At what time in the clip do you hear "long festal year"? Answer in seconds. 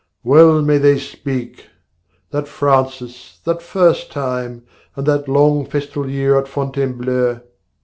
5.29-6.39